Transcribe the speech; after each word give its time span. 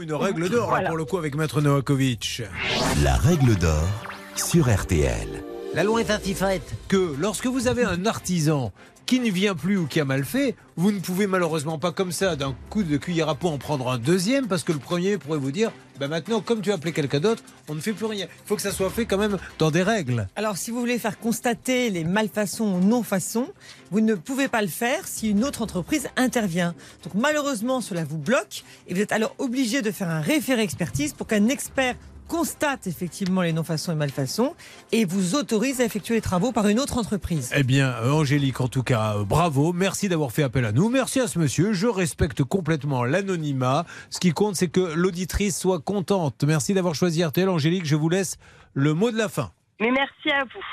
une 0.00 0.12
règle 0.14 0.48
d'or, 0.50 0.62
là, 0.62 0.68
Voilà. 0.68 0.88
pour 0.88 0.98
le 0.98 1.04
coup, 1.04 1.16
avec 1.18 1.34
Maître 1.36 1.60
Novakovic. 1.60 2.42
La 3.02 3.14
règle 3.16 3.54
d'or 3.56 3.88
sur 4.34 4.68
RTL. 4.74 5.28
La 5.74 5.84
loi 5.84 6.00
est 6.00 6.10
ainsi 6.10 6.34
faite. 6.34 6.74
Que 6.88 7.14
lorsque 7.18 7.46
vous 7.46 7.68
avez 7.68 7.84
un 7.84 8.04
artisan 8.06 8.72
qui 9.06 9.20
ne 9.20 9.30
vient 9.30 9.54
plus 9.54 9.78
ou 9.78 9.86
qui 9.86 10.00
a 10.00 10.04
mal 10.04 10.24
fait, 10.24 10.56
vous 10.76 10.90
ne 10.90 10.98
pouvez 10.98 11.28
malheureusement 11.28 11.78
pas 11.78 11.92
comme 11.92 12.10
ça, 12.10 12.34
d'un 12.34 12.54
coup 12.70 12.82
de 12.82 12.96
cuillère 12.96 13.28
à 13.28 13.36
peau, 13.36 13.48
en 13.48 13.56
prendre 13.56 13.88
un 13.88 13.98
deuxième, 13.98 14.48
parce 14.48 14.64
que 14.64 14.72
le 14.72 14.80
premier 14.80 15.16
pourrait 15.16 15.38
vous 15.38 15.52
dire, 15.52 15.70
ben 16.00 16.08
maintenant, 16.08 16.40
comme 16.40 16.60
tu 16.60 16.72
as 16.72 16.74
appelé 16.74 16.92
quelqu'un 16.92 17.20
d'autre, 17.20 17.42
on 17.68 17.76
ne 17.76 17.80
fait 17.80 17.92
plus 17.92 18.06
rien. 18.06 18.26
Il 18.26 18.48
faut 18.48 18.56
que 18.56 18.62
ça 18.62 18.72
soit 18.72 18.90
fait 18.90 19.06
quand 19.06 19.16
même 19.16 19.38
dans 19.58 19.70
des 19.70 19.82
règles. 19.82 20.26
Alors, 20.34 20.56
si 20.56 20.72
vous 20.72 20.80
voulez 20.80 20.98
faire 20.98 21.18
constater 21.18 21.88
les 21.88 22.04
malfaçons 22.04 22.64
ou 22.64 22.80
non-façons, 22.80 23.48
vous 23.92 24.00
ne 24.00 24.16
pouvez 24.16 24.48
pas 24.48 24.60
le 24.60 24.68
faire 24.68 25.06
si 25.06 25.30
une 25.30 25.44
autre 25.44 25.62
entreprise 25.62 26.08
intervient. 26.16 26.74
Donc, 27.04 27.14
malheureusement, 27.14 27.80
cela 27.80 28.04
vous 28.04 28.18
bloque 28.18 28.64
et 28.88 28.94
vous 28.94 29.00
êtes 29.00 29.12
alors 29.12 29.34
obligé 29.38 29.82
de 29.82 29.92
faire 29.92 30.10
un 30.10 30.20
référé 30.20 30.62
expertise 30.62 31.12
pour 31.12 31.28
qu'un 31.28 31.46
expert 31.48 31.94
constate 32.28 32.86
effectivement 32.86 33.42
les 33.42 33.52
non-façons 33.52 33.92
et 33.92 33.94
malfaçons 33.94 34.54
et 34.92 35.04
vous 35.04 35.34
autorise 35.34 35.80
à 35.80 35.84
effectuer 35.84 36.14
les 36.14 36.20
travaux 36.20 36.52
par 36.52 36.68
une 36.68 36.80
autre 36.80 36.98
entreprise. 36.98 37.52
Eh 37.56 37.62
bien, 37.62 37.94
Angélique, 38.04 38.60
en 38.60 38.68
tout 38.68 38.82
cas, 38.82 39.16
euh, 39.16 39.24
bravo. 39.24 39.72
Merci 39.72 40.08
d'avoir 40.08 40.32
fait 40.32 40.42
appel 40.42 40.64
à 40.64 40.72
nous. 40.72 40.88
Merci 40.88 41.20
à 41.20 41.28
ce 41.28 41.38
monsieur. 41.38 41.72
Je 41.72 41.86
respecte 41.86 42.44
complètement 42.44 43.04
l'anonymat. 43.04 43.86
Ce 44.10 44.20
qui 44.20 44.32
compte, 44.32 44.56
c'est 44.56 44.68
que 44.68 44.94
l'auditrice 44.94 45.58
soit 45.58 45.80
contente. 45.80 46.44
Merci 46.44 46.74
d'avoir 46.74 46.94
choisi 46.94 47.24
RTL. 47.24 47.48
Angélique, 47.48 47.86
je 47.86 47.96
vous 47.96 48.08
laisse 48.08 48.36
le 48.74 48.94
mot 48.94 49.10
de 49.10 49.16
la 49.16 49.28
fin. 49.28 49.50
Mais 49.80 49.90
merci 49.90 50.30
à 50.30 50.44
vous. 50.44 50.64